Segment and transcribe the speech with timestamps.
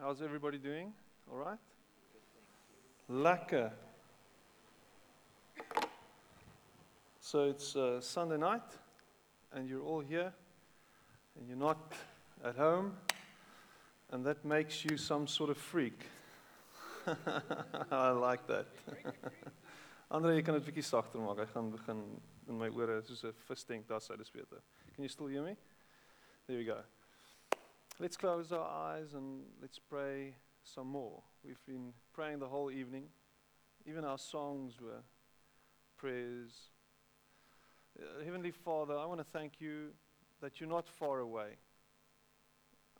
[0.00, 0.92] How's everybody doing?
[1.28, 1.58] All right?
[3.10, 3.72] Lekker.
[7.20, 8.62] So it's uh, Sunday night,
[9.52, 10.32] and you're all here,
[11.36, 11.94] and you're not
[12.44, 12.92] at home,
[14.12, 16.06] and that makes you some sort of freak.
[17.90, 18.66] I like that.
[20.12, 21.42] Andre, jy kan dit bietjie sagter maak.
[21.42, 22.04] Hy gaan begin
[22.46, 24.62] in my ore soos 'n visstank daar sou dis beter.
[24.94, 25.56] Can you still hear me?
[26.46, 26.78] There we go.
[28.00, 31.20] Let's close our eyes and let's pray some more.
[31.44, 33.06] We've been praying the whole evening.
[33.86, 35.02] Even our songs were
[35.96, 36.52] prayers.
[37.98, 39.88] Uh, Heavenly Father, I want to thank you
[40.40, 41.56] that you're not far away.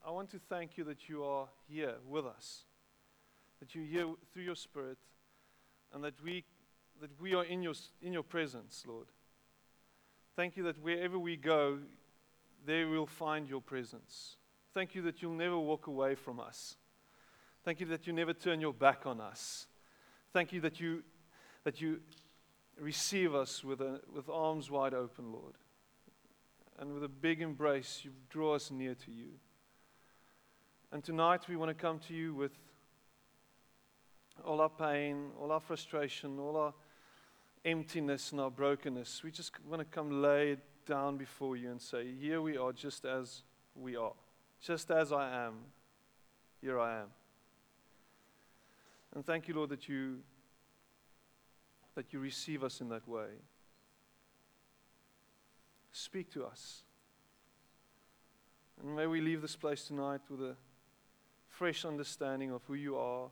[0.05, 2.65] I want to thank you that you are here with us,
[3.61, 4.97] that you're here through your Spirit,
[5.93, 6.43] and that we,
[6.99, 9.07] that we are in your, in your presence, Lord.
[10.35, 11.77] Thank you that wherever we go,
[12.65, 14.35] there we'll find your presence.
[14.73, 16.75] Thank you that you'll never walk away from us.
[17.63, 19.67] Thank you that you never turn your back on us.
[20.31, 21.03] Thank you that you,
[21.63, 22.01] that you
[22.79, 25.55] receive us with, a, with arms wide open, Lord.
[26.77, 29.31] And with a big embrace, you draw us near to you.
[30.91, 32.53] And tonight we want to come to you with
[34.45, 36.73] all our pain, all our frustration, all our
[37.65, 39.23] emptiness and our brokenness.
[39.23, 42.71] We just want to come lay it down before you and say, Here we are,
[42.71, 43.43] just as
[43.75, 44.13] we are.
[44.61, 45.55] Just as I am,
[46.61, 47.07] here I am.
[49.15, 50.19] And thank you, Lord, that you
[51.95, 53.27] that you receive us in that way.
[55.91, 56.83] Speak to us.
[58.81, 60.55] And may we leave this place tonight with a
[61.49, 63.29] fresh understanding of who you are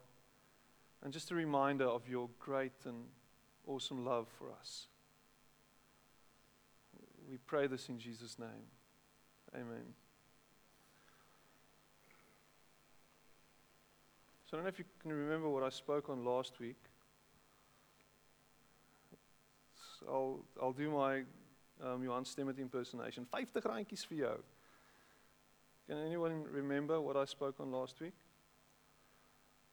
[1.02, 3.06] and just a reminder of your great and
[3.66, 4.88] awesome love for us.
[7.30, 8.68] We pray this in Jesus' name.
[9.56, 9.94] Amen.
[14.50, 16.78] So I don't know if you can remember what I spoke on last week.
[20.00, 21.24] So I'll, I'll do my
[21.84, 23.26] um, Johan Stemmet impersonation.
[23.26, 24.38] 50 randjies vir.
[25.86, 28.14] Can anyone remember what I spoke on last week?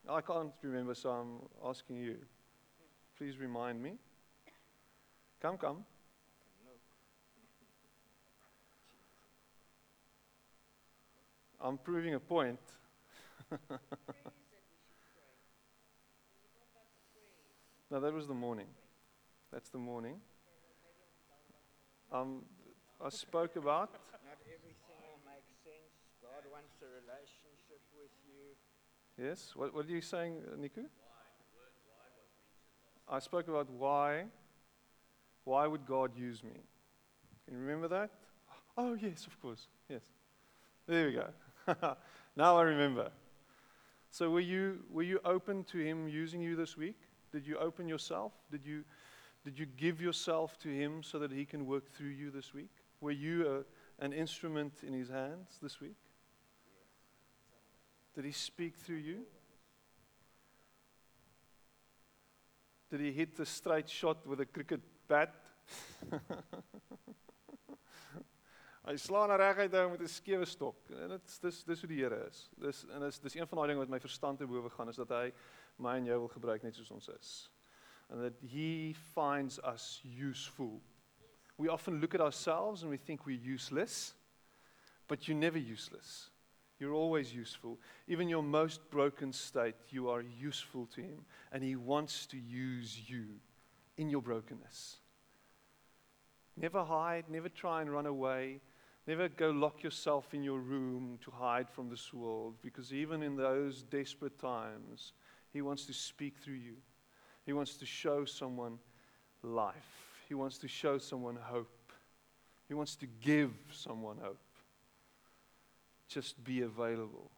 [0.09, 2.17] I can't remember, so I'm asking you.
[3.17, 3.93] Please remind me.
[5.41, 5.84] Come, come.
[11.61, 12.59] I'm proving a point.
[17.94, 18.66] no, that was the morning.
[19.53, 20.16] That's the morning.
[22.12, 22.43] Um,
[23.00, 23.93] I spoke about.
[24.27, 25.94] Not everything will make sense.
[26.21, 29.25] God wants a relationship with you.
[29.25, 29.53] Yes.
[29.54, 30.87] What, what are you saying, Niku?
[33.09, 34.25] I spoke about why.
[35.44, 36.65] Why would God use me?
[37.44, 38.10] Can you remember that?
[38.77, 39.69] Oh, yes, of course.
[39.88, 40.03] Yes.
[40.88, 41.94] There we go.
[42.37, 43.12] now I remember.
[44.10, 46.97] So were you were you open to him using you this week?
[47.34, 48.33] Did you open yourself?
[48.49, 48.84] Did you
[49.45, 52.71] did you give yourself to him so that he can work through you this week?
[53.00, 53.65] Were you
[54.00, 55.97] a, an instrument in his hands this week?
[58.15, 59.22] Did he speak through you?
[62.89, 65.34] Did he hit the straight shot with a cricket bat?
[68.84, 70.77] Hy slaan na reguit hou met 'n skewe stok.
[70.93, 72.51] En dit dis dis hoe die Here is.
[72.61, 75.01] Dis en dis dis een van daai dinge wat my verstand te bowe gaan is
[75.01, 75.33] dat hy
[75.79, 77.51] my en jou wil gebruik net ons is.
[78.11, 80.81] And that he finds us useful.
[81.57, 84.15] We often look at ourselves and we think we're useless,
[85.09, 86.31] but you're never useless.
[86.79, 87.79] You're always useful.
[88.09, 93.09] Even your most broken state, you are useful to him and he wants to use
[93.09, 93.25] you
[93.97, 94.97] in your brokenness.
[96.57, 98.61] Never hide, never try and run away.
[99.07, 103.37] Never go lock yourself in your room to hide from this world because even in
[103.37, 105.13] those desperate times,
[105.54, 106.75] He wants to speak through you.
[107.47, 108.78] He wants to show someone
[109.42, 110.19] life.
[110.28, 111.92] He wants to show someone hope.
[112.69, 114.41] He wants to give someone hope.
[116.09, 117.30] Just be available.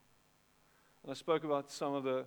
[1.02, 2.26] And I spoke about some of the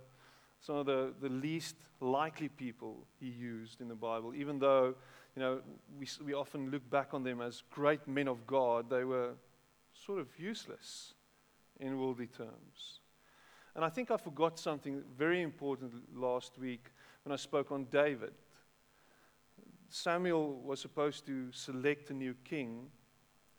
[0.62, 4.94] some of the, the least likely people he used in the Bible, even though
[5.34, 5.60] you know,
[5.98, 9.32] we, we often look back on them as great men of God, they were
[9.94, 11.14] sort of useless
[11.78, 12.99] in worldly terms.
[13.80, 16.90] And I think I forgot something very important last week
[17.24, 18.32] when I spoke on David.
[19.88, 22.90] Samuel was supposed to select a new king,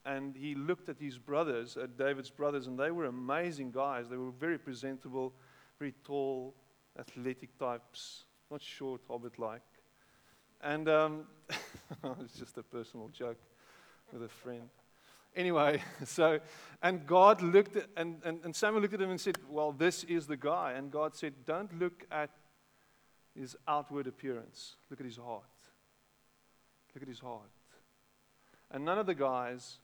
[0.06, 4.10] and he looked at his brothers, at David's brothers, and they were amazing guys.
[4.10, 5.34] They were very presentable,
[5.80, 6.54] very tall,
[7.00, 9.64] athletic types, not short, hobbit like.
[10.62, 11.24] And um,
[12.22, 13.40] it's just a personal joke
[14.14, 14.70] with a friend.
[15.36, 16.40] Anyway, so,
[16.82, 20.04] and God looked at, and, and, and Samuel looked at him and said, Well, this
[20.04, 20.74] is the guy.
[20.74, 22.30] And God said, Don't look at
[23.36, 25.44] his outward appearance, look at his heart.
[26.94, 27.50] Look at his heart.
[28.70, 29.78] And none of the guys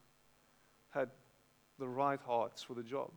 [0.89, 1.09] had
[1.79, 3.11] the right hearts for the job.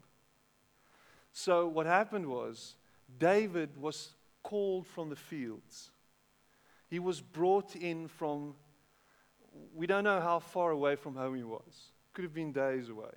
[1.32, 2.76] So what happened was
[3.18, 4.10] David was
[4.42, 5.90] called from the fields.
[6.88, 8.54] He was brought in from,
[9.74, 11.92] we don't know how far away from home he was.
[12.20, 13.14] Could have been days away.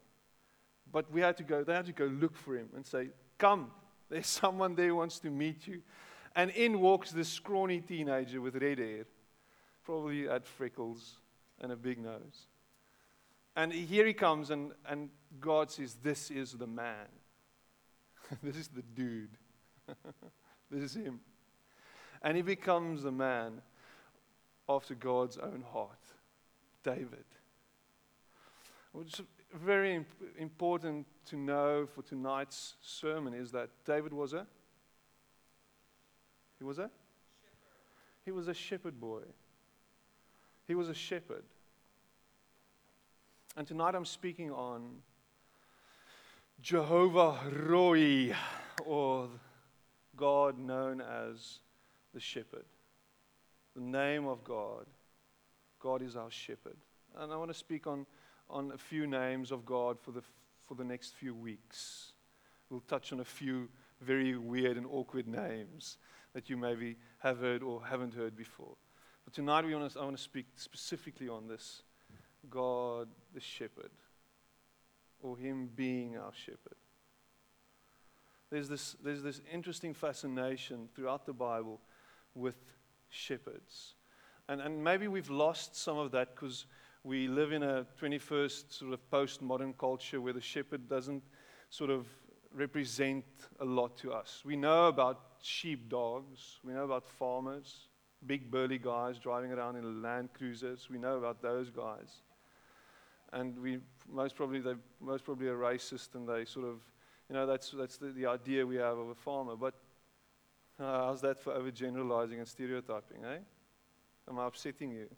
[0.90, 3.70] But we had to go, they had to go look for him and say, Come,
[4.10, 5.82] there's someone there wants to meet you.
[6.38, 9.04] And in walks this scrawny teenager with red hair,
[9.84, 11.18] probably had freckles
[11.60, 12.48] and a big nose.
[13.58, 15.10] And here he comes, and, and
[15.42, 17.08] God says, This is the man.
[18.42, 19.38] this is the dude.
[20.72, 21.20] this is him.
[22.22, 23.62] And he becomes the man
[24.70, 26.06] after God's own heart,
[26.86, 27.26] David.
[28.94, 29.22] Which is
[29.54, 34.48] very imp- important to know for tonight's sermon is that David was a
[36.57, 36.90] he was a
[38.24, 39.24] he was a shepherd boy.
[40.66, 41.44] He was a shepherd.
[43.57, 45.01] And tonight I'm speaking on
[46.62, 48.34] Jehovah Roi,
[48.86, 49.28] or
[50.16, 51.60] God known as
[52.13, 52.66] the shepherd.
[53.75, 54.86] The name of God.
[55.80, 56.78] God is our shepherd.
[57.18, 58.06] And I want to speak on,
[58.50, 60.22] on a few names of God for the,
[60.68, 62.13] for the next few weeks.
[62.69, 63.69] We'll touch on a few
[64.01, 65.98] very weird and awkward names
[66.34, 68.75] that you maybe have heard or haven't heard before.
[69.24, 71.84] But tonight we want to, I want to speak specifically on this
[72.50, 73.92] God the shepherd,
[75.22, 76.75] or Him being our shepherd.
[78.51, 81.80] There's this, there's this interesting fascination throughout the Bible
[82.36, 82.56] with
[83.10, 83.95] shepherds.
[84.50, 86.66] And, and maybe we've lost some of that because
[87.04, 91.22] we live in a 21st sort of postmodern culture where the shepherd doesn't
[91.70, 92.08] sort of
[92.54, 93.26] represent
[93.60, 94.42] a lot to us.
[94.46, 97.88] We know about sheepdogs, we know about farmers,
[98.26, 100.88] big burly guys driving around in Land Cruisers.
[100.90, 102.22] We know about those guys.
[103.34, 106.78] And we most probably they most probably are racist and they sort of
[107.28, 109.56] you know that's that's the, the idea we have of a farmer.
[109.56, 109.74] But
[110.80, 113.40] uh, how's that for overgeneralizing and stereotyping, eh?
[114.30, 115.10] Am I upsetting you?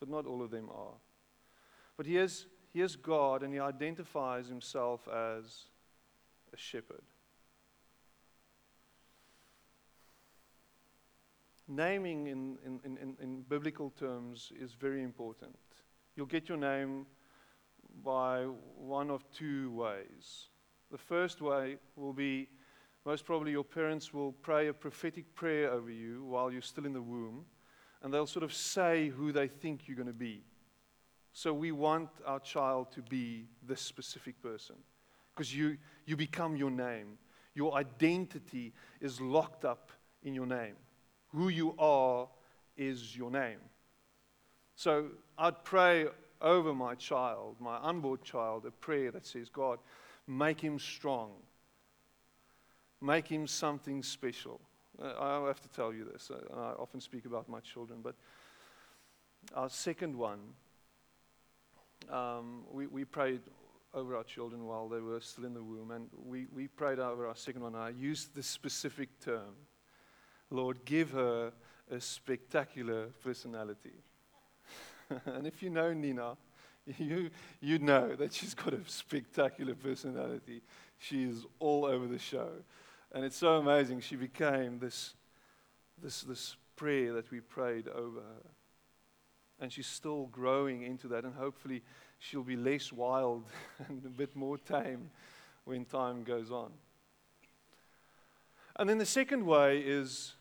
[0.00, 0.94] But not all of them are.
[1.96, 5.64] But here's, here's God, and he identifies himself as
[6.52, 7.02] a shepherd.
[11.68, 15.56] Naming in, in, in, in biblical terms is very important.
[16.14, 17.06] You'll get your name
[18.04, 20.48] by one of two ways.
[20.92, 22.48] The first way will be
[23.04, 26.92] most probably your parents will pray a prophetic prayer over you while you're still in
[26.92, 27.44] the womb,
[28.02, 30.42] and they'll sort of say who they think you're going to be.
[31.32, 34.76] So we want our child to be this specific person
[35.34, 35.76] because you,
[36.06, 37.18] you become your name.
[37.54, 39.90] Your identity is locked up
[40.22, 40.74] in your name.
[41.28, 42.28] Who you are
[42.76, 43.58] is your name.
[44.76, 45.06] So
[45.38, 46.06] I'd pray
[46.40, 49.78] over my child, my unborn child, a prayer that says, God,
[50.26, 51.32] make him strong
[53.00, 54.60] make him something special.
[55.02, 56.30] Uh, I have to tell you this.
[56.30, 58.14] Uh, I often speak about my children, but
[59.54, 60.40] our second one,
[62.10, 63.40] um, we, we prayed
[63.92, 67.26] over our children while they were still in the womb, and we, we prayed over
[67.26, 67.74] our second one.
[67.74, 69.54] I used this specific term
[70.50, 71.52] Lord, give her
[71.90, 73.94] a spectacular personality.
[75.26, 76.36] and if you know Nina,
[76.98, 77.30] you,
[77.60, 80.62] you know that she's got a spectacular personality.
[80.98, 82.48] She is all over the show.
[83.12, 84.00] And it's so amazing.
[84.00, 85.14] She became this,
[86.02, 88.50] this, this prayer that we prayed over her.
[89.58, 91.24] And she's still growing into that.
[91.24, 91.82] And hopefully,
[92.18, 93.44] she'll be less wild
[93.88, 95.10] and a bit more tame
[95.64, 96.72] when time goes on.
[98.78, 100.34] And then the second way is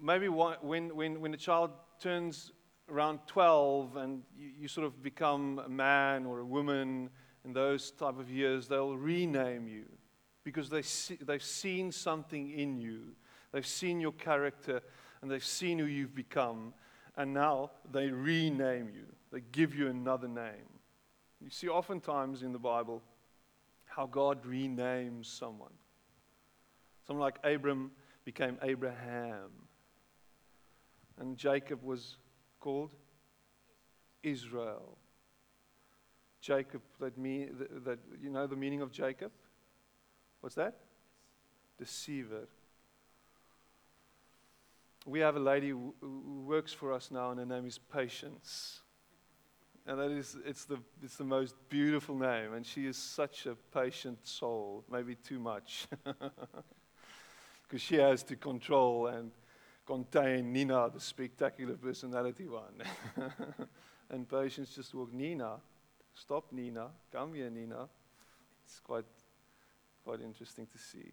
[0.00, 1.70] maybe when, when, when a child
[2.00, 2.52] turns
[2.90, 7.08] around 12 and you, you, sort of become a man or a woman
[7.44, 9.84] in those type of years, they'll rename you
[10.48, 13.00] because they see, they've seen something in you.
[13.52, 14.80] They've seen your character
[15.20, 16.72] and they've seen who you've become.
[17.18, 20.70] And now they rename you, they give you another name.
[21.38, 23.02] You see, oftentimes in the Bible,
[23.84, 25.74] how God renames someone.
[27.06, 27.90] Someone like Abram
[28.24, 29.50] became Abraham.
[31.18, 32.16] And Jacob was
[32.58, 32.94] called
[34.22, 34.96] Israel.
[36.40, 39.30] Jacob, that, mean, that, that you know the meaning of Jacob?
[40.40, 40.76] What's that?
[41.78, 42.48] Deceiver.
[45.06, 45.94] We have a lady who
[46.46, 48.80] works for us now, and her name is Patience.
[49.86, 52.52] And that is, it's the, it's the most beautiful name.
[52.52, 55.86] And she is such a patient soul, maybe too much.
[57.68, 59.30] Because she has to control and
[59.84, 62.82] contain Nina, the spectacular personality one.
[64.10, 65.56] and patience just walk, Nina,
[66.14, 67.88] stop, Nina, come here, Nina.
[68.64, 69.04] It's quite,
[70.08, 71.12] quite interesting to see.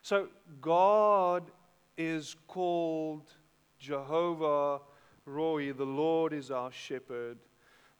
[0.00, 0.28] So,
[0.60, 1.50] God
[1.96, 3.32] is called
[3.80, 4.78] Jehovah
[5.26, 7.38] Roi, the Lord is our shepherd.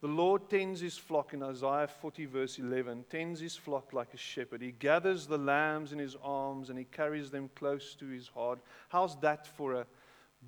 [0.00, 4.16] The Lord tends his flock in Isaiah 40, verse 11, tends his flock like a
[4.16, 4.62] shepherd.
[4.62, 8.60] He gathers the lambs in his arms and he carries them close to his heart.
[8.90, 9.86] How's that for a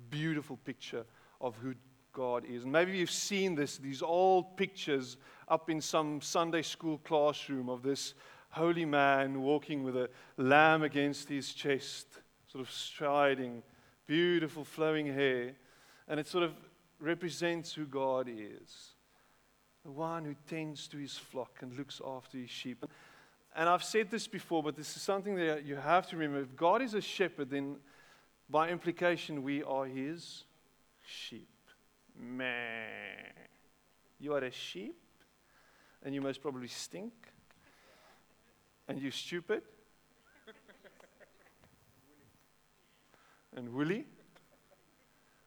[0.09, 1.03] beautiful picture
[1.41, 1.73] of who
[2.13, 2.63] God is?
[2.63, 5.17] And maybe you've seen this, these old pictures
[5.49, 8.13] up in some Sunday school classroom of this
[8.55, 12.07] holy man walking with a lamb against his chest,
[12.47, 13.61] sort of striding,
[14.07, 15.53] beautiful flowing hair.
[16.07, 16.53] And it sort of
[16.99, 18.95] represents who God is
[19.83, 22.83] the one who tends to his flock and looks after his sheep.
[23.55, 26.41] And I've said this before, but this is something that you have to remember.
[26.41, 27.75] If God is a shepherd, then
[28.49, 30.43] by implication, we are his
[31.05, 31.47] sheep.
[32.19, 32.55] Meh.
[34.19, 34.97] You are a sheep,
[36.03, 37.13] and you most probably stink,
[38.87, 39.63] and you're stupid,
[43.55, 44.05] and woolly,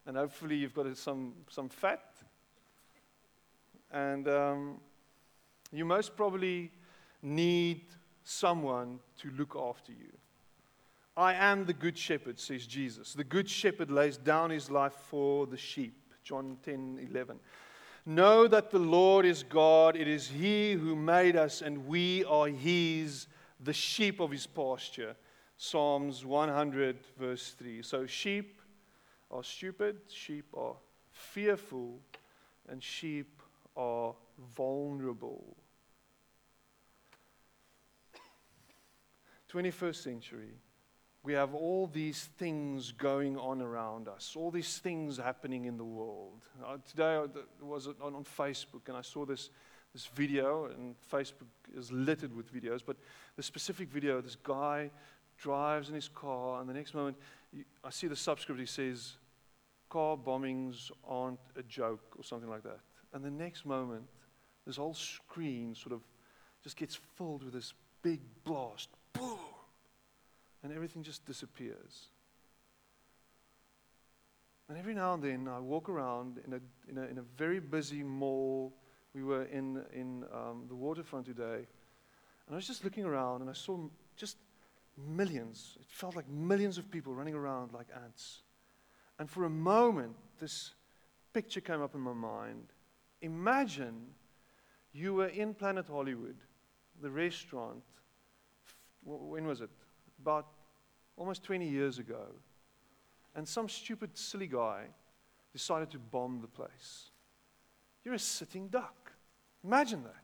[0.05, 2.09] and hopefully you've got some, some fat
[3.91, 4.77] and um,
[5.71, 6.71] you most probably
[7.21, 7.85] need
[8.23, 10.11] someone to look after you.
[11.17, 13.13] I am the good shepherd, says Jesus.
[13.13, 15.95] The good shepherd lays down his life for the sheep.
[16.23, 17.39] John 10 11.
[18.05, 19.95] Know that the Lord is God.
[19.95, 23.27] It is He who made us, and we are His,
[23.59, 25.15] the sheep of His pasture.
[25.57, 27.81] Psalms 100, verse 3.
[27.81, 28.61] So, sheep
[29.29, 30.75] are stupid, sheep are
[31.11, 31.99] fearful,
[32.69, 33.41] and sheep
[33.75, 34.15] are
[34.55, 35.57] vulnerable.
[39.51, 40.53] 21st century,
[41.23, 45.83] we have all these things going on around us, all these things happening in the
[45.83, 46.43] world.
[46.65, 49.49] Uh, today I was on, Facebook and I saw this,
[49.93, 52.95] this video, and Facebook is littered with videos, but
[53.35, 54.91] the specific video, this guy
[55.37, 57.17] drives in his car, and the next moment
[57.83, 59.13] I see the subscript, he says,
[59.89, 62.79] Car bombings aren't a joke, or something like that.
[63.11, 64.03] And the next moment,
[64.67, 66.01] this whole screen sort of
[66.63, 67.73] just gets filled with this
[68.03, 68.89] big blast.
[69.13, 69.39] Boom!
[70.63, 72.07] And everything just disappears.
[74.67, 77.59] And every now and then, I walk around in a, in a, in a very
[77.59, 78.73] busy mall.
[79.15, 81.65] We were in, in um, the waterfront today.
[82.47, 83.79] And I was just looking around and I saw
[84.15, 84.37] just
[84.97, 85.77] millions.
[85.79, 88.41] It felt like millions of people running around like ants.
[89.17, 90.73] And for a moment, this
[91.33, 92.67] picture came up in my mind
[93.21, 94.07] Imagine
[94.93, 96.37] you were in Planet Hollywood,
[97.01, 97.83] the restaurant,
[99.03, 99.69] when was it?
[100.21, 100.47] About
[101.17, 102.25] almost 20 years ago.
[103.35, 104.85] And some stupid, silly guy
[105.53, 107.11] decided to bomb the place.
[108.03, 109.11] You're a sitting duck.
[109.63, 110.23] Imagine that.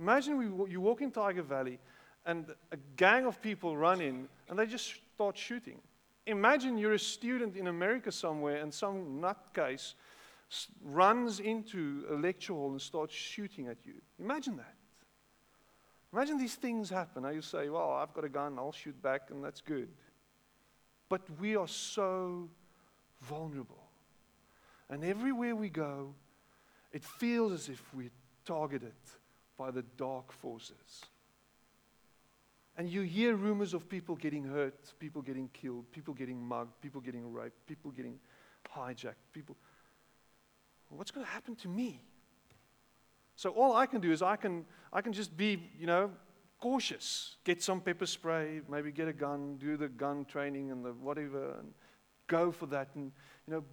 [0.00, 1.78] Imagine we, you walk in Tyger Valley
[2.26, 5.78] and a gang of people run in and they just start shooting.
[6.26, 9.94] Imagine you're a student in America somewhere and some nutcase
[10.82, 13.94] runs into a lecture hall and starts shooting at you.
[14.18, 14.74] Imagine that.
[16.14, 17.24] Imagine these things happen.
[17.24, 19.88] Now you say, Well, I've got a gun, I'll shoot back, and that's good.
[21.08, 22.48] But we are so
[23.20, 23.82] vulnerable.
[24.88, 26.14] And everywhere we go,
[26.92, 28.12] it feels as if we're
[28.44, 28.94] targeted
[29.58, 31.02] by the dark forces.
[32.76, 37.00] And you hear rumors of people getting hurt, people getting killed, people getting mugged, people
[37.00, 38.20] getting raped, people getting
[38.72, 39.56] hijacked, people
[40.90, 42.00] what's going to happen to me?
[43.44, 46.10] So all I can do is I can, I can just be, you know,
[46.62, 47.36] cautious.
[47.44, 51.56] Get some pepper spray, maybe get a gun, do the gun training and the whatever,
[51.58, 51.74] and
[52.26, 53.12] go for that and,
[53.46, 53.64] you know,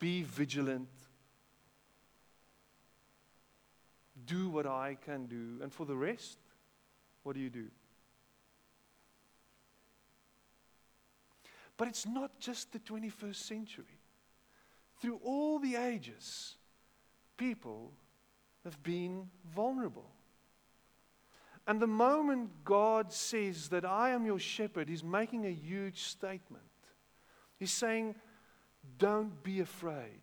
[0.00, 0.88] be vigilant.
[4.26, 5.62] Do what I can do.
[5.62, 6.38] And for the rest,
[7.22, 7.68] what do you do?
[11.76, 14.00] But it's not just the 21st century.
[15.00, 16.56] Through all the ages,
[17.36, 17.92] people
[18.64, 20.10] have been vulnerable.
[21.66, 26.62] And the moment God says that I am your shepherd, He's making a huge statement.
[27.58, 28.14] He's saying,
[28.98, 30.20] Don't be afraid.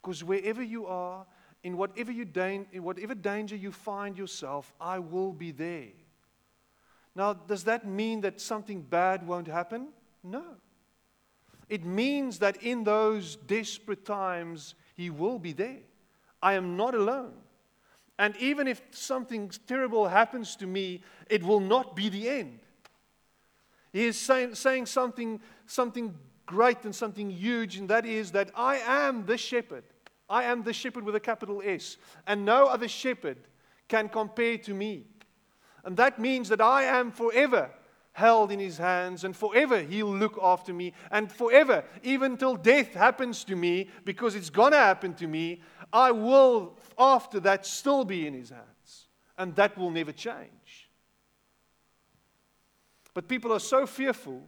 [0.00, 1.26] Because wherever you are,
[1.62, 2.26] in whatever, you
[2.72, 5.92] in whatever danger you find yourself, I will be there.
[7.14, 9.88] Now, does that mean that something bad won't happen?
[10.22, 10.44] No.
[11.68, 15.80] It means that in those desperate times, He will be there.
[16.42, 17.32] I am not alone.
[18.18, 22.60] And even if something terrible happens to me, it will not be the end.
[23.92, 26.14] He is saying, saying something, something
[26.46, 29.84] great and something huge, and that is that I am the shepherd.
[30.28, 33.38] I am the shepherd with a capital S, and no other shepherd
[33.88, 35.06] can compare to me.
[35.84, 37.70] And that means that I am forever
[38.12, 42.92] held in his hands, and forever he'll look after me, and forever, even till death
[42.92, 48.04] happens to me, because it's going to happen to me, I will, after that, still
[48.04, 49.08] be in his hands.
[49.36, 50.90] And that will never change.
[53.14, 54.42] But people are so fearful,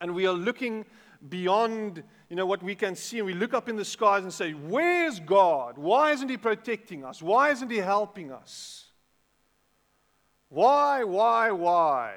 [0.00, 0.84] and we are looking
[1.28, 4.32] beyond you know what we can see and we look up in the skies and
[4.32, 8.86] say where's god why isn't he protecting us why isn't he helping us
[10.48, 12.14] why why why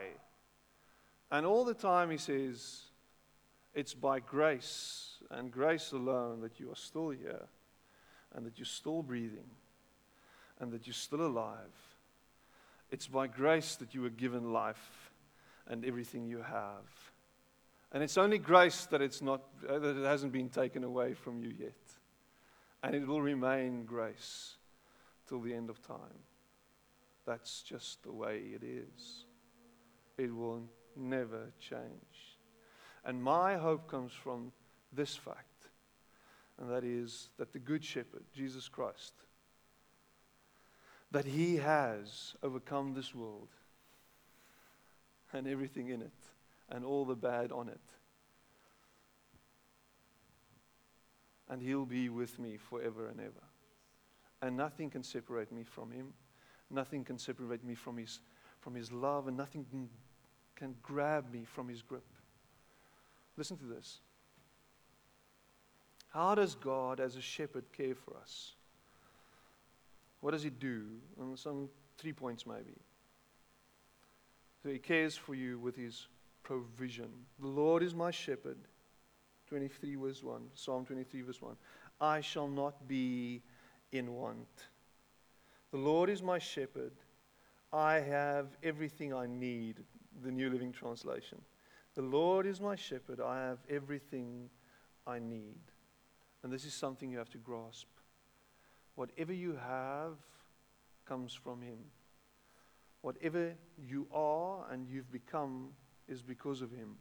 [1.32, 2.82] and all the time he says
[3.74, 7.48] it's by grace and grace alone that you are still here
[8.40, 9.50] and that you're still breathing
[10.62, 11.98] and that you're still alive
[12.90, 15.12] it's by grace that you were given life
[15.68, 17.12] and everything you have
[17.92, 21.40] and it's only grace that it's not uh, that it hasn't been taken away from
[21.40, 21.74] you yet.
[22.84, 24.56] And it will remain grace
[25.28, 26.24] till the end of time.
[27.26, 29.26] That's just the way it is.
[30.18, 30.64] It will
[30.96, 32.38] never change.
[33.04, 34.52] And my hope comes from
[34.94, 35.49] this fact,
[36.60, 39.14] and that is that the Good Shepherd, Jesus Christ,
[41.12, 43.50] that he has overcome this world
[45.34, 46.12] and everything in it
[46.70, 47.80] and all the bad on it.
[51.50, 53.44] And He'll be with me forever and ever.
[54.42, 56.14] And nothing can separate me from Him.
[56.70, 58.20] Nothing can separate me from His,
[58.60, 59.90] from his love, and nothing can,
[60.56, 62.06] can grab me from His grip.
[63.36, 64.00] Listen to this.
[66.10, 68.54] How does God, as a shepherd, care for us?
[70.22, 70.86] What does He do?
[71.20, 72.76] And some three points, maybe.
[74.64, 76.08] So He cares for you with His
[76.44, 77.10] provision.
[77.40, 78.58] The Lord is my shepherd.
[79.48, 80.42] 23 verse 1.
[80.54, 81.56] Psalm 23 verse 1.
[82.02, 83.42] I shall not be
[83.92, 84.48] in want.
[85.72, 86.94] The Lord is my shepherd.
[87.72, 89.78] I have everything I need.
[90.24, 91.40] The New Living Translation.
[91.96, 93.20] The Lord is my shepherd.
[93.22, 94.50] I have everything
[95.06, 95.60] I need.
[96.44, 97.88] And this is something you have to grasp.
[98.96, 100.18] Whatever you have
[101.06, 101.80] comes from Him.
[103.02, 105.70] Whatever you are and you've become
[106.08, 106.96] is because of him.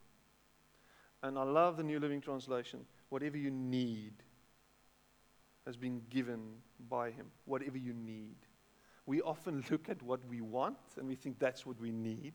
[1.23, 2.81] And I love the New Living Translation.
[3.09, 4.13] Whatever you need
[5.67, 6.41] has been given
[6.89, 7.27] by him.
[7.47, 8.37] Whatever you need.
[9.07, 12.35] We often look at what we want and we think that's what we need.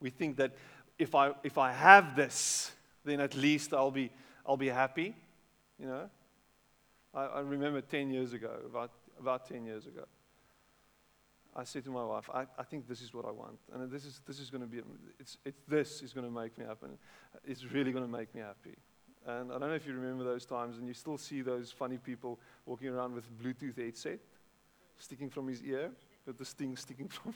[0.00, 0.54] We think that
[0.98, 2.72] if I, if I have this,
[3.04, 4.10] then at least I'll be,
[4.46, 5.14] I'll be happy.
[5.78, 6.10] You know?
[7.16, 10.04] I, I remember 10 years ago, about, about 10 years ago,
[11.54, 13.58] I said to my wife, I, I think this is what I want.
[13.72, 14.82] And this is, this is going to be,
[15.18, 16.86] it's, it's, this is going to make me happy.
[17.46, 18.76] It's really going to make me happy.
[19.26, 21.96] And I don't know if you remember those times, and you still see those funny
[21.96, 24.20] people walking around with Bluetooth headset
[24.98, 25.90] sticking from his ear,
[26.26, 27.34] with the sting sticking from.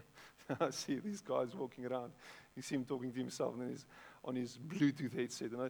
[0.60, 2.12] I see these guys walking around.
[2.54, 3.86] You see him talking to himself, and then he's
[4.22, 5.52] on his Bluetooth headset.
[5.52, 5.68] And I,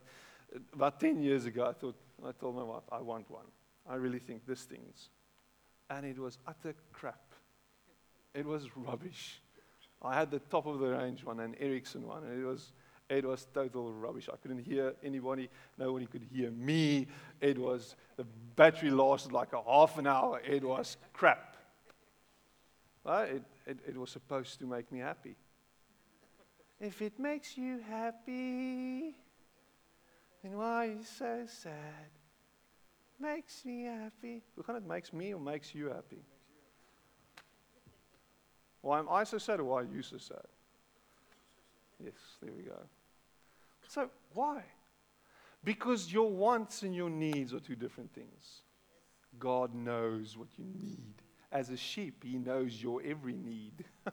[0.72, 3.46] about 10 years ago, I thought, I told my wife, I want one.
[3.88, 5.08] I really think this thing's.
[5.90, 7.20] And it was utter crap.
[8.34, 9.42] It was rubbish.
[10.00, 12.72] I had the top of the range one, an Ericsson one, and it was
[13.08, 14.28] it was total rubbish.
[14.32, 15.50] I couldn't hear anybody.
[15.76, 17.08] Nobody could hear me.
[17.40, 18.24] It was the
[18.56, 20.40] battery lasted like a half an hour.
[20.40, 21.56] It was crap.
[23.04, 25.36] Well, it, it, it was supposed to make me happy.
[26.80, 29.14] If it makes you happy,
[30.42, 32.10] then why are you so sad?
[33.20, 34.42] Makes me happy.
[34.56, 36.24] Hoe gaan it makes me or makes you happy?
[38.80, 40.46] Why am I so sad or why are you so sad?
[42.04, 42.78] Yes, there we go.
[43.86, 44.64] So, why?
[45.62, 48.62] Because your wants and your needs are two different things.
[49.38, 51.14] God knows what you need.
[51.52, 53.84] As a sheep, He knows your every need.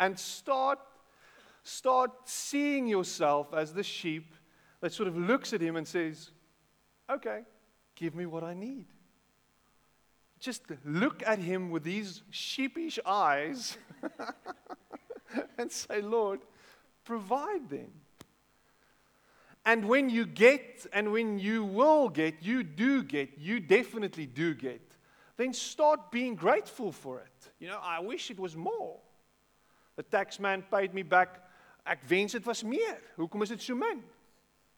[0.00, 0.78] and start,
[1.66, 4.34] start seeing yourself as the sheep
[4.80, 6.30] that sort of looks at Him and says,
[7.10, 7.42] Okay,
[7.94, 8.86] give me what I need
[10.38, 13.78] just look at him with these sheepish eyes
[15.58, 16.40] and say, Lord,
[17.04, 17.90] provide them.
[19.64, 24.54] And when you get, and when you will get, you do get, you definitely do
[24.54, 24.82] get,
[25.36, 27.50] then start being grateful for it.
[27.58, 28.98] You know, I wish it was more.
[29.96, 31.40] The tax man paid me back.
[31.86, 32.98] Ek wens dit was meer.
[33.16, 34.02] Hoekom is dit so min?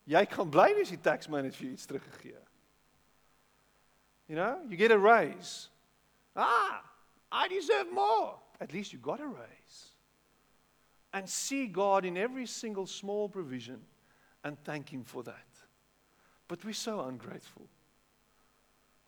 [0.08, 2.36] Jy kan bly wees die tax man het vir iets teruggegee.
[4.28, 5.68] You know, you get a raise.
[6.36, 6.82] Ah,
[7.32, 8.38] I deserve more.
[8.60, 9.94] At least you got a raise.
[11.12, 13.80] And see God in every single small provision
[14.44, 15.46] and thank Him for that.
[16.46, 17.66] But we're so ungrateful.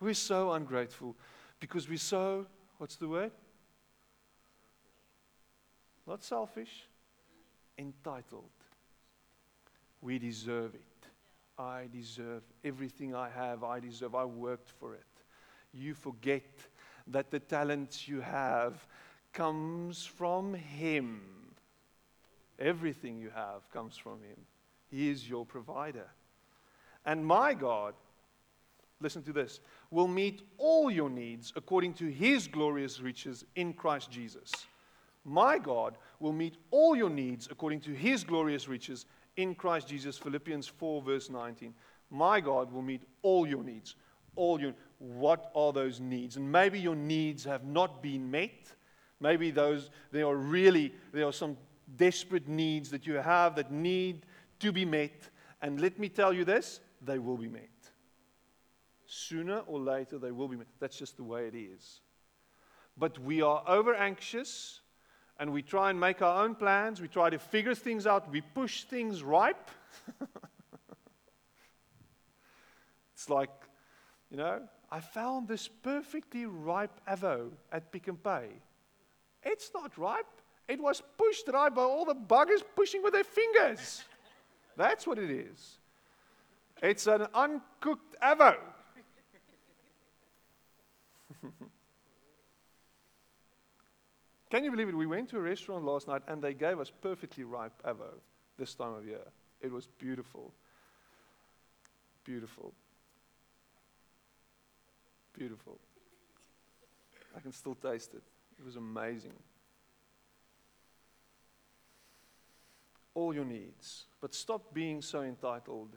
[0.01, 1.17] We're so ungrateful
[1.61, 2.47] because we're so,
[2.79, 3.33] what's the word?
[6.07, 6.89] Not selfish,
[7.81, 8.51] entitled.
[10.01, 10.81] We deserve it.
[11.59, 13.65] I deserve everything I have.
[13.65, 14.15] I deserve.
[14.15, 15.05] I worked for it.
[15.73, 16.45] You forget
[17.09, 18.87] that the talents you have
[19.33, 21.21] comes from Him.
[22.59, 24.37] Everything you have comes from Him.
[24.91, 26.09] He is your provider.
[27.05, 27.95] And my God,
[29.01, 34.11] listen to this, will meet all your needs according to His glorious riches in Christ
[34.11, 34.51] Jesus.
[35.25, 39.07] My God will meet all your needs according to His glorious riches
[39.37, 40.19] in Christ Jesus.
[40.19, 41.75] Philippians 4, verse 19.
[42.11, 43.97] My God will meet all your needs.
[44.37, 46.37] All your what are those needs?
[46.37, 48.75] And maybe your needs have not been met.
[49.19, 51.57] Maybe those there are really there are some
[51.97, 54.27] desperate needs that you have that need
[54.61, 55.31] to be met.
[55.63, 57.69] And let me tell you this, they will be met.
[59.07, 60.69] Sooner or later they will be met.
[60.79, 62.01] That's just the way it is.
[62.97, 64.80] But we are over anxious
[65.41, 67.01] and we try and make our own plans.
[67.01, 68.31] We try to figure things out.
[68.31, 69.71] We push things ripe.
[73.15, 73.49] it's like,
[74.31, 74.61] you know,
[74.93, 78.49] I found this perfectly ripe avo at Pick n Pay.
[79.43, 80.27] It's not ripe.
[80.69, 84.05] It was pushed ripe by all the buggers pushing with their fingers.
[84.77, 85.79] That's what it is.
[86.83, 88.57] It's an uncooked avo.
[94.51, 94.97] Can you believe it?
[94.97, 98.19] We went to a restaurant last night and they gave us perfectly ripe avo
[98.59, 99.23] this time of year.
[99.61, 100.53] It was beautiful.
[102.25, 102.73] Beautiful.
[105.33, 105.79] Beautiful.
[107.37, 108.23] I can still taste it.
[108.59, 109.35] It was amazing.
[113.15, 114.07] All your needs.
[114.21, 115.91] But stop being so entitled.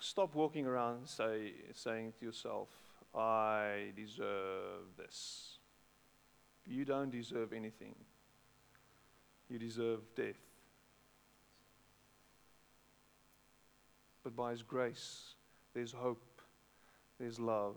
[0.00, 2.68] Stop walking around say, saying to yourself,
[3.14, 5.59] I deserve this.
[6.70, 7.96] You don't deserve anything.
[9.48, 10.38] You deserve death.
[14.22, 15.34] But by His grace,
[15.74, 16.40] there's hope,
[17.18, 17.74] there's love,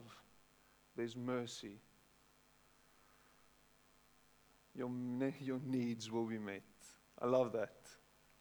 [0.95, 1.79] there's mercy.
[4.75, 4.91] Your,
[5.39, 6.61] your needs will be met.
[7.19, 7.73] I love that.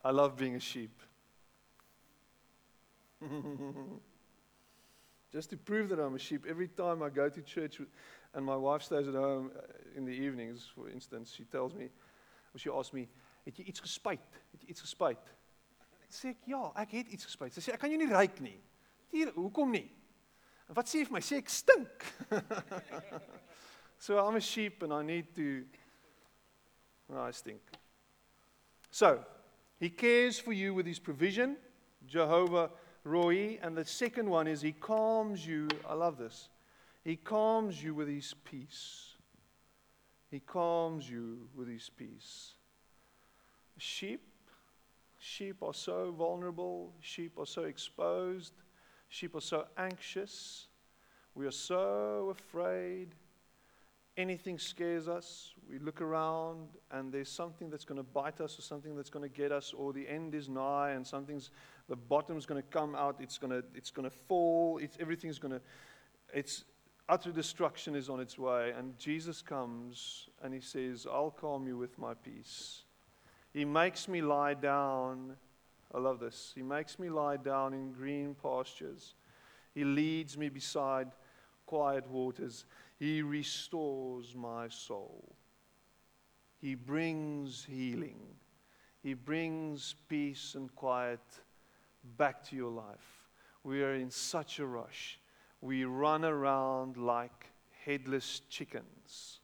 [0.05, 1.01] I love being a sheep.
[5.33, 7.81] Just to prove that I'm a sheep, every time I go to church
[8.35, 9.61] and my wife stays at home uh,
[9.97, 11.91] in the evenings, for instance, she tells me,
[12.55, 13.09] or she asks me,
[13.45, 14.43] Het jy iets gespuit?
[14.53, 15.33] Het jy iets gespuit?
[16.13, 17.55] Sê ek ja, ek het iets gespuit.
[17.55, 18.59] Sy sê ek kan jou nie ryk nie.
[19.13, 19.89] Hier, hoekom nie?
[20.69, 21.23] En wat sê jy vir my?
[21.25, 22.07] Sê ek stink.
[24.05, 25.65] so I'm a sheep and I need to
[27.11, 27.63] oh, I stink.
[28.93, 29.19] So,
[29.81, 31.57] he cares for you with his provision,
[32.07, 32.71] Jehovah
[33.05, 35.67] Roi, and the second one is he calms you.
[35.89, 36.51] I love this.
[37.05, 39.17] He calms you with his peace.
[40.31, 42.53] He calms you with his peace.
[43.77, 44.23] Sheep,
[45.19, 48.53] sheep are so vulnerable, sheep are so exposed,
[49.09, 50.69] sheep are so anxious.
[51.35, 53.15] We are so afraid.
[54.17, 55.53] Anything scares us.
[55.69, 59.29] We look around and there's something that's going to bite us or something that's going
[59.29, 61.51] to get us or the end is nigh and something's
[61.89, 65.39] the bottom's going to come out, it's going to it's going to fall, it's everything's
[65.39, 65.61] going to
[66.35, 66.65] it's
[67.09, 71.77] utter destruction is on its way and Jesus comes and he says, "I'll calm you
[71.77, 72.83] with my peace."
[73.53, 75.37] He makes me lie down.
[75.95, 76.53] I love this.
[76.55, 79.15] He makes me lie down in green pastures.
[79.75, 81.13] He leads me beside
[81.67, 82.65] quiet waters.
[82.99, 85.37] He restores my soul.
[86.61, 88.21] He brings healing.
[89.03, 91.21] He brings peace and quiet
[92.17, 93.29] back to your life.
[93.65, 95.19] We are in such a rush.
[95.63, 97.47] We run around like
[97.85, 99.41] headless chickens.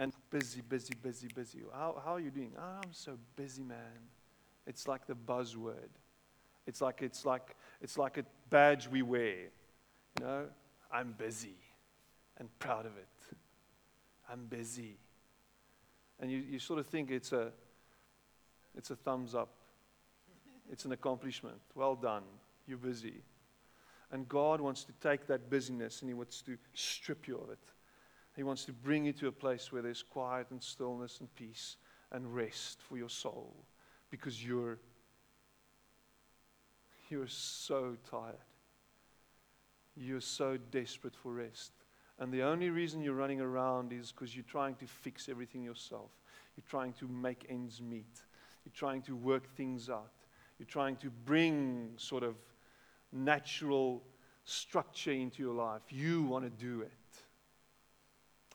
[0.00, 1.58] and busy, busy, busy, busy.
[1.74, 2.52] How, how are you doing?
[2.58, 3.76] Oh, I'm so busy, man.
[4.66, 5.90] It's like the buzzword.
[6.66, 9.36] It's like, it's, like, it's like a badge we wear.
[10.18, 10.46] You know,
[10.90, 11.56] I'm busy
[12.38, 13.36] and proud of it.
[14.32, 14.96] I'm busy.
[16.18, 17.52] And you, you sort of think it's a,
[18.74, 19.50] it's a thumbs up.
[20.72, 21.60] It's an accomplishment.
[21.74, 22.22] Well done.
[22.70, 23.24] You're busy.
[24.12, 27.58] And God wants to take that busyness and He wants to strip you of it.
[28.36, 31.78] He wants to bring you to a place where there's quiet and stillness and peace
[32.12, 33.56] and rest for your soul
[34.08, 34.78] because you're
[37.08, 38.36] you're so tired.
[39.96, 41.72] You're so desperate for rest.
[42.20, 46.10] And the only reason you're running around is because you're trying to fix everything yourself.
[46.56, 48.20] You're trying to make ends meet.
[48.64, 50.12] You're trying to work things out.
[50.60, 52.36] You're trying to bring sort of
[53.12, 54.02] natural
[54.44, 55.82] structure into your life.
[55.90, 56.90] You want to do it.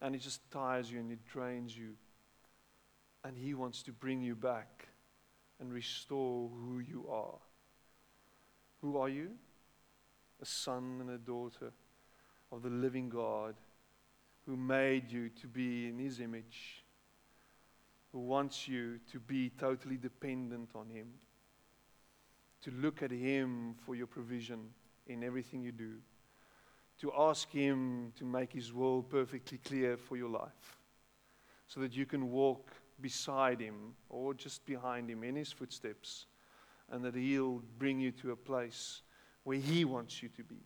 [0.02, 1.94] And it just tires you and it drains you.
[3.24, 4.88] And He wants to bring you back
[5.60, 7.40] and restore who you are.
[8.82, 9.32] Who are you?
[10.42, 11.72] A son and a daughter
[12.52, 13.56] of the living God
[14.46, 16.84] who made you to be in His image,
[18.12, 21.08] who wants you to be totally dependent on Him,
[22.62, 24.70] to look at Him for your provision
[25.08, 25.94] in everything you do,
[27.00, 30.78] to ask Him to make His will perfectly clear for your life,
[31.68, 36.26] so that you can walk beside Him or just behind Him in His footsteps,
[36.92, 39.02] and that He'll bring you to a place
[39.44, 40.62] where He wants you to be.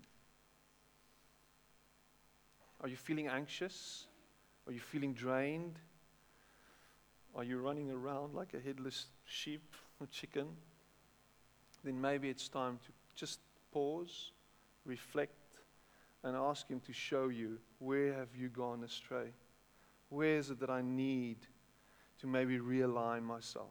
[2.81, 4.05] Are you feeling anxious?
[4.65, 5.79] Are you feeling drained?
[7.35, 10.47] Are you running around like a headless sheep or chicken?
[11.83, 13.39] Then maybe it's time to just
[13.71, 14.31] pause,
[14.85, 15.33] reflect,
[16.23, 19.31] and ask Him to show you where have you gone astray?
[20.09, 21.37] Where is it that I need
[22.19, 23.67] to maybe realign myself?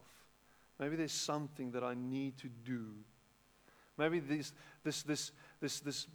[0.78, 2.84] Maybe there's something that I need to do.
[3.96, 4.52] Maybe this,
[4.84, 6.06] this, this, this, this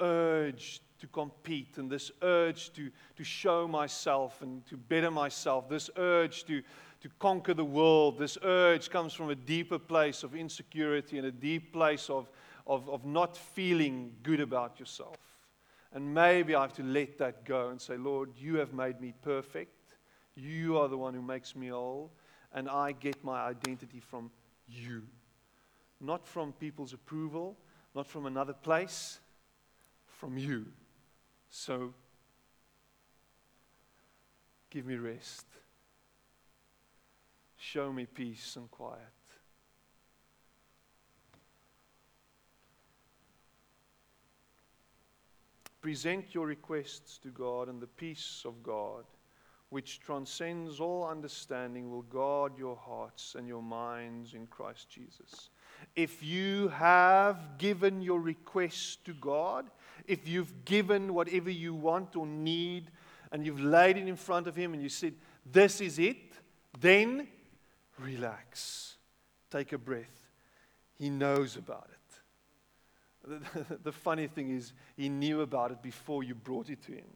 [0.00, 5.88] urge to compete and this urge to, to show myself and to better myself, this
[5.96, 6.62] urge to,
[7.00, 11.32] to conquer the world, this urge comes from a deeper place of insecurity and a
[11.32, 12.30] deep place of,
[12.66, 15.16] of, of not feeling good about yourself.
[15.92, 19.14] And maybe I have to let that go and say, Lord, you have made me
[19.22, 19.96] perfect.
[20.36, 22.12] You are the one who makes me whole.
[22.52, 24.30] And I get my identity from
[24.68, 25.02] you.
[26.00, 27.56] Not from people's approval,
[27.94, 29.18] not from another place,
[30.06, 30.66] from you.
[31.50, 31.92] So
[34.70, 35.46] give me rest.
[37.62, 38.96] Show me peace and quiet.
[45.82, 49.04] Present your requests to God, and the peace of God,
[49.68, 55.50] which transcends all understanding, will guard your hearts and your minds in Christ Jesus.
[55.94, 59.70] If you have given your requests to God,
[60.06, 62.90] if you've given whatever you want or need,
[63.32, 65.12] and you've laid it in front of Him and you said,
[65.44, 66.16] This is it,
[66.80, 67.28] then
[68.00, 68.96] relax.
[69.50, 70.28] Take a breath.
[70.98, 71.96] He knows about it.
[73.68, 77.06] The, the, funny thing is, he knew about it before you brought it to him.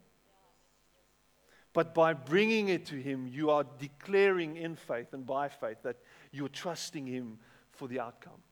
[1.72, 5.96] But by bringing it to him, you are declaring in faith and by faith that
[6.30, 7.38] you're trusting him
[7.72, 8.42] for the outcome.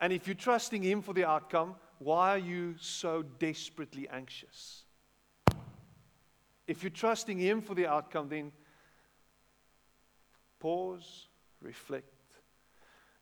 [0.00, 4.82] And if you're trusting him for the outcome, why are you so desperately anxious?
[6.66, 8.52] If you're trusting him for the outcome, then
[10.62, 11.28] pause,
[11.60, 12.38] reflect,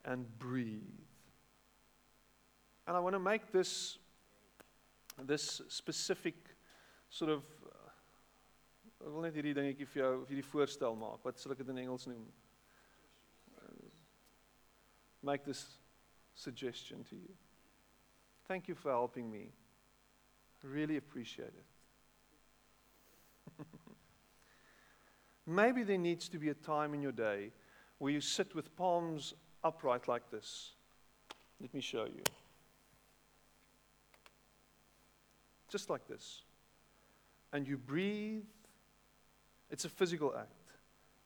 [0.05, 1.01] and breathe.
[2.87, 3.99] And I want to make this,
[5.27, 6.35] this specific
[7.09, 7.77] sort of uh,
[9.01, 11.23] Ek wil net hierdie dingetjie vir jou hierdie voorstel maak.
[11.25, 12.27] Wat sal ek dit in Engels noem?
[13.57, 13.89] Uh,
[15.25, 15.63] make this
[16.37, 17.33] suggestion to you.
[18.45, 19.47] Thank you for helping me.
[20.61, 21.69] I really appreciate it.
[25.47, 27.51] Maybe there needs to be a time in your day
[27.99, 30.73] where you sit with palms upright like this.
[31.61, 32.23] Let me show you.
[35.71, 36.43] just like this.
[37.53, 38.43] And you breathe.
[39.71, 40.73] It's a physical act,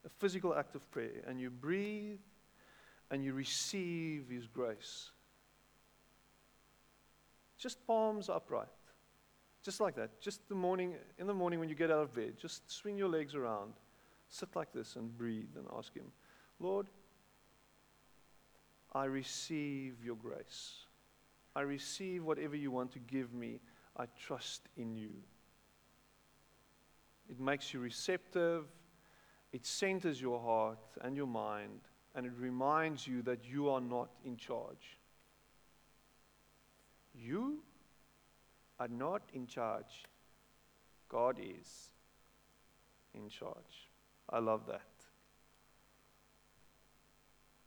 [0.05, 1.23] a physical act of prayer.
[1.27, 2.19] And you breathe
[3.11, 5.11] and you receive His grace.
[7.59, 8.69] Just palms upright.
[9.63, 10.21] Just like that.
[10.21, 13.09] Just the morning, in the morning when you get out of bed, just swing your
[13.09, 13.73] legs around.
[14.35, 16.11] Sit like this and breathe and ask Him,
[16.59, 16.89] Lord,
[18.93, 20.73] I receive your grace.
[21.55, 23.61] I receive whatever you want to give me
[23.97, 25.11] I trust in you.
[27.31, 28.65] It makes you receptive,
[29.53, 31.83] it centers your heart and your mind,
[32.17, 34.99] and it reminds you that you are not in charge.
[37.15, 37.61] You
[38.81, 40.07] are not in charge.
[41.09, 41.91] God is
[43.15, 43.84] in charge.
[44.29, 44.83] I love that.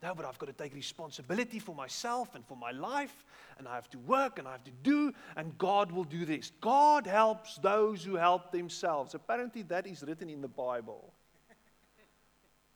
[0.02, 3.24] No, but I've got to take responsibility for myself and for my life,
[3.58, 6.52] and I have to work and I have to do, and God will do this.
[6.60, 9.14] God helps those who help themselves.
[9.14, 11.12] Apparently, that is written in the Bible,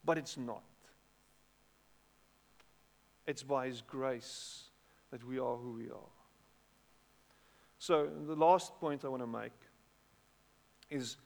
[0.04, 0.64] but it's not.
[3.24, 4.64] It's by His grace
[5.12, 6.10] that we are who we are.
[7.78, 9.52] So, the last point I want to make
[10.90, 11.18] is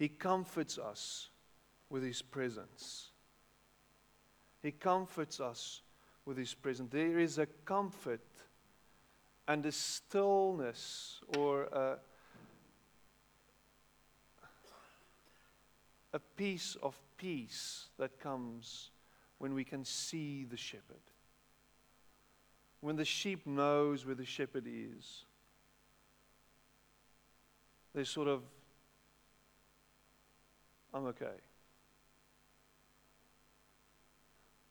[0.00, 1.28] He comforts us
[1.94, 3.12] with His presence.
[4.60, 5.82] He comforts us
[6.26, 6.90] with His presence.
[6.90, 8.18] There is a comfort
[9.46, 11.98] and a stillness or a,
[16.12, 18.90] a piece of peace that comes
[19.38, 20.96] when we can see the shepherd.
[22.80, 25.26] When the sheep knows where the shepherd is,
[27.94, 28.42] they sort of,
[30.92, 31.36] I'm okay.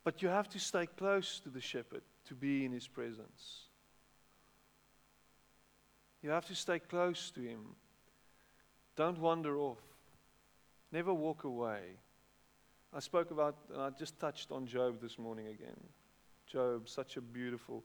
[0.04, 3.68] But you have to stay close to the shepherd to be in his presence.
[6.22, 7.76] You have to stay close to him.
[8.96, 9.82] Don't wander off.
[10.92, 11.82] Never walk away.
[12.94, 15.80] I spoke about, and I just touched on Job this morning again.
[16.46, 17.84] Job, such a beautiful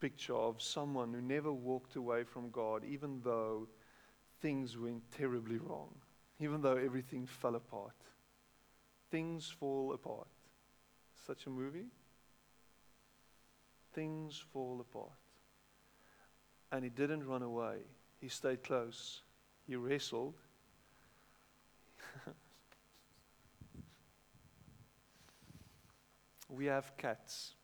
[0.00, 3.68] picture of someone who never walked away from God, even though
[4.40, 5.94] things went terribly wrong,
[6.40, 7.94] even though everything fell apart.
[9.10, 10.26] Things fall apart.
[11.26, 11.86] Such a movie.
[13.94, 15.10] Things fall apart.
[16.70, 17.78] And he didn't run away,
[18.20, 19.22] he stayed close.
[19.66, 20.34] He wrestled.
[26.48, 27.54] we have cats.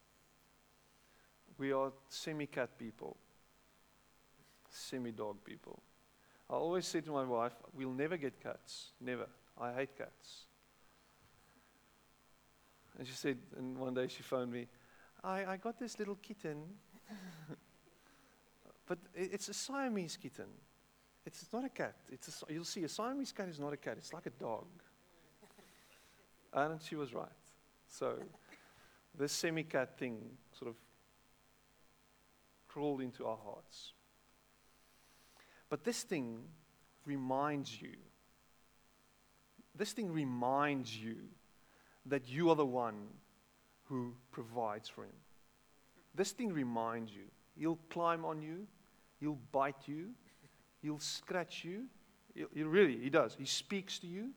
[1.59, 3.17] We are semi cat people,
[4.71, 5.83] semi dog people.
[6.49, 8.93] I always say to my wife, we'll never get cats.
[9.01, 9.27] Never.
[9.61, 10.48] I hate cats.
[12.99, 14.67] And she said, and one day she phoned me,
[15.23, 16.63] I, I got this little kitten.
[18.87, 20.47] but it, it's a Siamese kitten.
[21.25, 21.95] It's not a cat.
[22.11, 23.97] It's a, you'll see, a Siamese cat is not a cat.
[23.99, 24.67] It's like a dog.
[26.53, 27.29] and she was right.
[27.89, 28.15] So
[29.17, 30.19] this semi-cat thing
[30.59, 30.77] sort of
[32.67, 33.93] crawled into our hearts.
[35.69, 36.39] But this thing
[37.05, 37.95] reminds you,
[39.75, 41.17] this thing reminds you
[42.09, 42.95] that you are the one
[43.85, 45.17] who provides for him.
[46.15, 47.25] This thing reminds you.
[47.57, 48.67] He'll climb on you,
[49.21, 50.11] he'll bite you,
[50.83, 51.85] he'll scratch you.
[52.35, 53.35] He, he really, he does.
[53.39, 54.31] He speaks to you.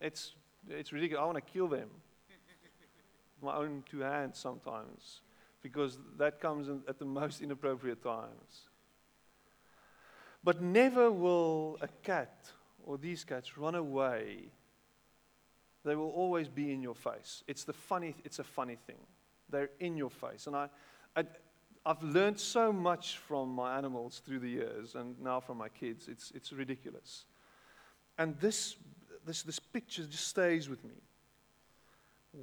[0.00, 0.34] It's,
[0.68, 1.22] it's ridiculous.
[1.22, 1.88] I want to kill them
[3.42, 5.20] my own two hands sometimes
[5.62, 8.68] because that comes at the most inappropriate times.
[10.44, 12.50] But never will a cat
[12.84, 14.50] or these cats run away.
[15.84, 17.42] They will always be in your face.
[17.46, 18.98] It's the funny it's a funny thing.
[19.48, 20.46] They're in your face.
[20.46, 20.68] And I,
[21.16, 21.24] I
[21.84, 26.08] I've learned so much from my animals through the years and now from my kids.
[26.08, 27.24] It's it's ridiculous.
[28.18, 28.76] And this
[29.24, 30.94] this this picture just stays with me.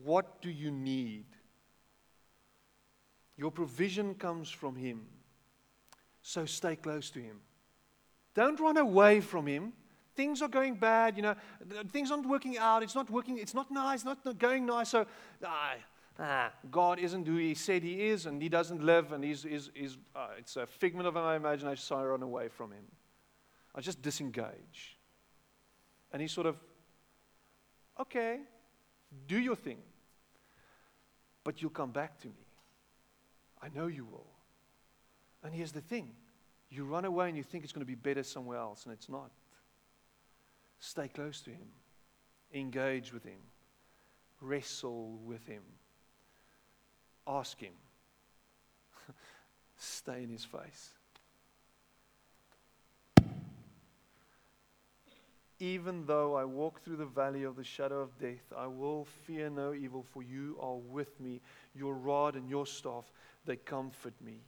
[0.03, 1.25] What do you need?
[3.37, 5.05] Your provision comes from Him.
[6.21, 7.39] So stay close to Him.
[8.39, 9.73] Don't run away from Him.
[10.15, 11.35] Things are going bad, you know,
[11.91, 12.83] things aren't working out.
[12.83, 14.87] It's not working, it's not nice, not, not going nice.
[14.87, 15.05] So,
[15.43, 15.73] ah,
[16.17, 19.69] ah, God isn't who He said He is, and He doesn't live, and he's, he's,
[19.73, 22.85] he's, uh, it's a figment of my imagination, so I run away from Him.
[23.75, 24.97] I just disengage.
[26.13, 26.55] And He sort of,
[27.99, 28.39] okay,
[29.27, 29.79] do your thing.
[31.43, 32.45] But you'll come back to me.
[33.61, 34.31] I know you will.
[35.43, 36.13] And here's the thing
[36.69, 39.09] you run away and you think it's going to be better somewhere else, and it's
[39.09, 39.31] not.
[40.79, 41.67] Stay close to Him,
[42.53, 43.39] engage with Him,
[44.39, 45.63] wrestle with Him,
[47.27, 47.73] ask Him,
[49.77, 50.91] stay in His face.
[55.61, 59.49] Even though I walk through the valley of the shadow of death, I will fear
[59.49, 61.41] no evil, for you are with me.
[61.75, 63.03] Your rod and your staff,
[63.45, 64.39] they comfort me.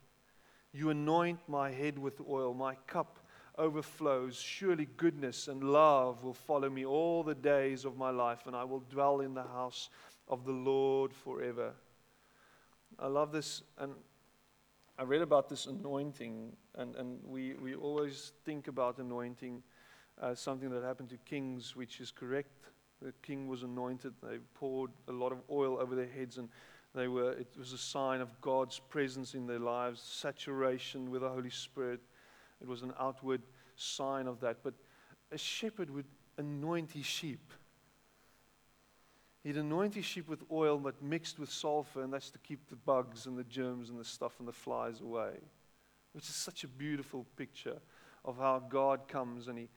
[0.73, 3.19] You anoint my head with oil, my cup
[3.57, 4.37] overflows.
[4.37, 8.63] Surely goodness and love will follow me all the days of my life, and I
[8.63, 9.89] will dwell in the house
[10.27, 11.73] of the Lord forever.
[12.97, 13.93] I love this, and
[14.97, 19.63] I read about this anointing, and, and we, we always think about anointing
[20.21, 22.69] as something that happened to kings, which is correct.
[23.01, 24.13] The king was anointed.
[24.21, 26.49] They poured a lot of oil over their heads, and
[26.93, 31.29] they were, it was a sign of God's presence in their lives, saturation with the
[31.29, 32.01] Holy Spirit.
[32.61, 33.41] It was an outward
[33.75, 34.57] sign of that.
[34.63, 34.73] But
[35.31, 36.05] a shepherd would
[36.37, 37.53] anoint his sheep.
[39.43, 42.75] He'd anoint his sheep with oil, but mixed with sulfur, and that's to keep the
[42.75, 45.33] bugs and the germs and the stuff and the flies away.
[46.13, 47.79] Which is such a beautiful picture
[48.25, 49.69] of how God comes and he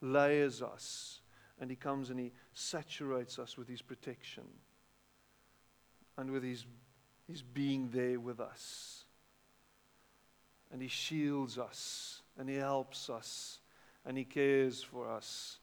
[0.00, 1.20] layers us
[1.60, 4.44] and He comes and He saturates us with His protection.
[6.16, 6.64] And with His,
[7.28, 9.04] His being there with us.
[10.72, 13.60] And He shields us, and He helps us,
[14.04, 15.58] and He cares for us.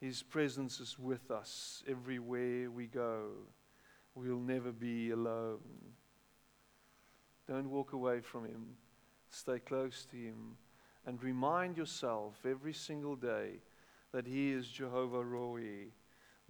[0.00, 3.28] His presence is with us everywhere we go.
[4.14, 5.58] We'll never be alone.
[7.46, 8.76] Don't walk away from Him.
[9.30, 10.56] Stay close to Him.
[11.06, 13.60] And remind yourself every single day
[14.12, 15.86] that He is Jehovah Roi,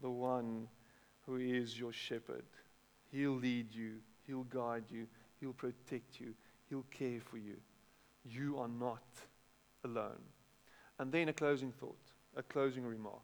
[0.00, 0.68] the one
[1.26, 2.44] who is your shepherd.
[3.10, 3.96] He'll lead you,
[4.26, 5.06] He'll guide you,
[5.40, 6.34] He'll protect you,
[6.68, 7.56] He'll care for you.
[8.24, 9.02] You are not
[9.84, 10.22] alone.
[10.98, 11.98] And then a closing thought,
[12.36, 13.22] a closing remark.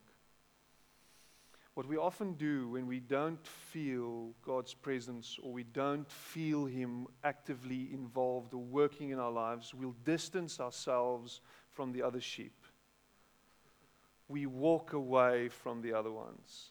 [1.74, 7.06] What we often do when we don't feel God's presence or we don't feel Him
[7.22, 12.64] actively involved or working in our lives, we'll distance ourselves from the other sheep.
[14.26, 16.70] We walk away from the other ones.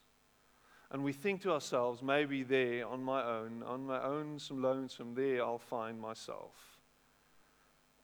[0.92, 5.16] And we think to ourselves, maybe there on my own, on my own, some lonesome,
[5.16, 6.54] there I'll find myself.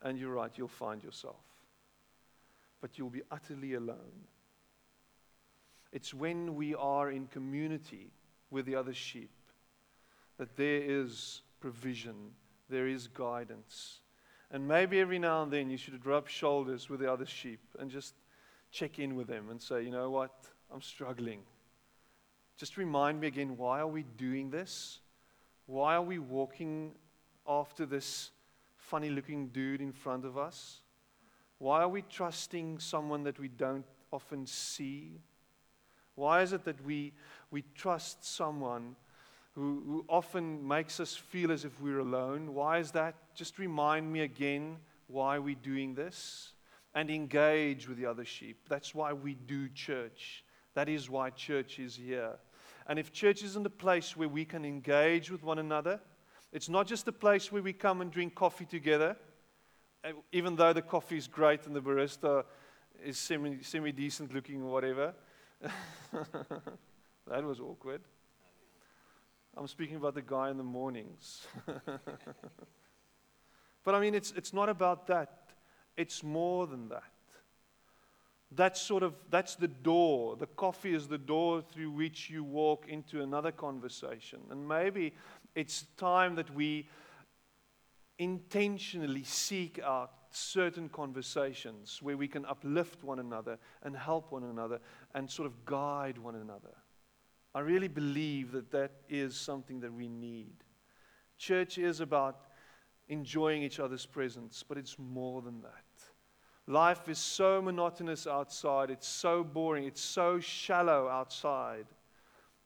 [0.01, 1.43] And you're right, you'll find yourself.
[2.81, 4.25] But you'll be utterly alone.
[5.91, 8.11] It's when we are in community
[8.49, 9.31] with the other sheep
[10.37, 12.31] that there is provision,
[12.69, 13.99] there is guidance.
[14.49, 17.91] And maybe every now and then you should rub shoulders with the other sheep and
[17.91, 18.15] just
[18.71, 20.33] check in with them and say, you know what,
[20.73, 21.41] I'm struggling.
[22.61, 24.99] Just remind me again why are we doing this?
[25.65, 26.91] Why are we walking
[27.47, 28.29] after this
[28.77, 30.81] funny looking dude in front of us?
[31.57, 33.83] Why are we trusting someone that we don't
[34.13, 35.21] often see?
[36.13, 37.13] Why is it that we,
[37.49, 38.95] we trust someone
[39.55, 42.53] who, who often makes us feel as if we're alone?
[42.53, 43.15] Why is that?
[43.33, 46.53] Just remind me again why we're doing this
[46.93, 48.59] and engage with the other sheep.
[48.69, 50.43] That's why we do church.
[50.75, 52.35] That is why church is here.
[52.87, 55.99] And if church isn't a place where we can engage with one another,
[56.51, 59.15] it's not just a place where we come and drink coffee together,
[60.03, 62.43] eh, even though the coffee is great and the barista
[63.03, 65.13] is semi, semi decent looking or whatever.
[67.27, 68.01] that was awkward.
[69.55, 71.45] I'm speaking about the guy in the mornings.
[73.83, 75.49] but I mean, it's, it's not about that.
[75.97, 77.10] It's more than that.
[78.53, 80.35] That's sort of that's the door.
[80.35, 84.41] The coffee is the door through which you walk into another conversation.
[84.49, 85.13] And maybe
[85.55, 86.89] it's time that we
[88.19, 94.79] intentionally seek out certain conversations where we can uplift one another and help one another
[95.15, 96.75] and sort of guide one another.
[97.53, 100.63] I really believe that that is something that we need.
[101.37, 102.47] Church is about
[103.09, 105.83] enjoying each other's presence, but it's more than that.
[106.71, 111.85] Life is so monotonous outside, it's so boring, it's so shallow outside,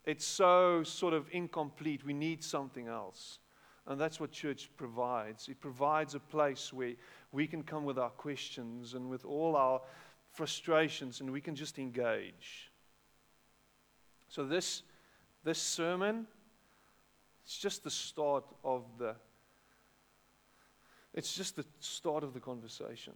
[0.06, 2.06] it's so sort of incomplete.
[2.06, 3.40] We need something else.
[3.88, 5.48] And that's what church provides.
[5.48, 6.94] It provides a place where
[7.32, 9.82] we can come with our questions and with all our
[10.34, 12.72] frustrations and we can just engage.
[14.28, 14.84] So, this,
[15.44, 16.28] this sermon,
[17.44, 19.16] it's just the start of the.
[21.16, 23.14] It's just the start of the conversation.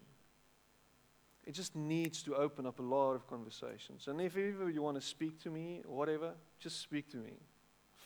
[1.50, 4.08] It just needs to open up a lot of conversations.
[4.08, 7.40] And if ever you want to speak to me whatever, just speak to me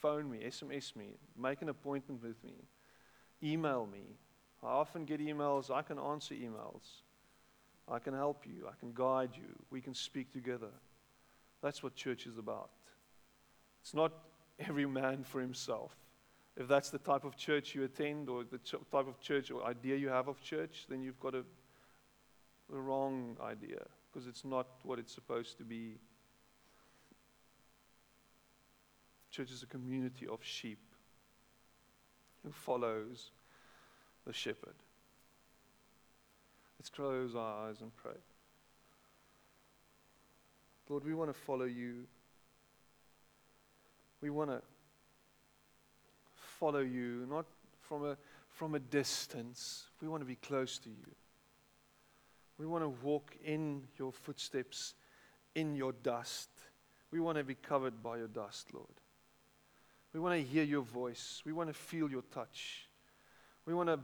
[0.03, 2.55] phone me, SMS me, make an appointment with me,
[3.41, 4.17] email me.
[4.61, 7.03] I often get emails, I can answer emails.
[7.87, 10.73] I can help you, I can guide you, we can speak together.
[11.61, 12.69] That's what church is about.
[13.81, 14.11] It's not
[14.59, 15.91] every man for himself.
[16.57, 19.95] If that's the type of church you attend or the type of church or idea
[19.95, 21.43] you have of church, then you've got a,
[22.71, 25.95] a wrong idea because it's not what it's supposed to be.
[29.31, 30.79] Church is a community of sheep
[32.43, 33.31] who follows
[34.25, 34.75] the shepherd.
[36.79, 38.11] Let's close our eyes and pray.
[40.89, 42.03] Lord, we want to follow you.
[44.21, 44.61] We want to
[46.35, 47.45] follow you, not
[47.81, 48.17] from a,
[48.49, 49.85] from a distance.
[50.01, 51.15] We want to be close to you.
[52.63, 54.93] We want to walk in your footsteps,
[55.53, 56.49] in your dust.
[57.11, 58.87] We want to be covered by your dust, Lord.
[60.13, 61.41] We want to hear your voice.
[61.45, 62.87] We want to feel your touch.
[63.65, 63.99] We want to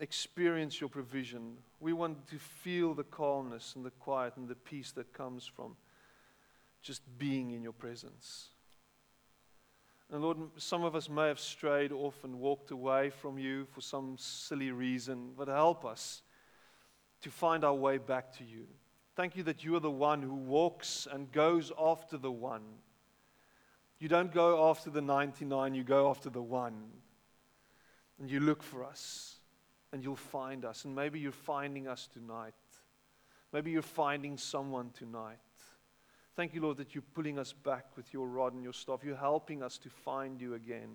[0.00, 1.58] experience your provision.
[1.80, 5.76] We want to feel the calmness and the quiet and the peace that comes from
[6.80, 8.46] just being in your presence.
[10.10, 13.82] And Lord, some of us may have strayed off and walked away from you for
[13.82, 16.22] some silly reason, but help us
[17.22, 18.66] to find our way back to you.
[19.16, 22.62] Thank you that you are the one who walks and goes after the one
[23.98, 26.84] You don't go after the 99, you go after the one.
[28.20, 29.36] And you look for us,
[29.92, 30.84] and you'll find us.
[30.84, 32.54] And maybe you're finding us tonight.
[33.52, 35.38] Maybe you're finding someone tonight.
[36.36, 39.00] Thank you, Lord, that you're pulling us back with your rod and your staff.
[39.02, 40.94] You're helping us to find you again.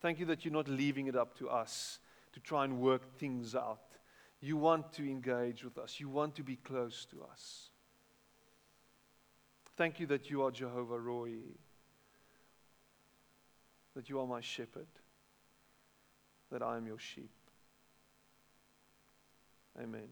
[0.00, 2.00] Thank you that you're not leaving it up to us
[2.32, 3.93] to try and work things out.
[4.44, 7.70] You want to engage with us, you want to be close to us.
[9.78, 11.32] Thank you that you are Jehovah Roi,
[13.96, 14.86] that you are my shepherd,
[16.52, 17.30] that I am your sheep.
[19.80, 20.10] Amen.